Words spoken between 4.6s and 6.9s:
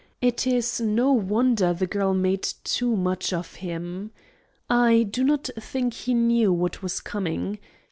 I do not think he knew what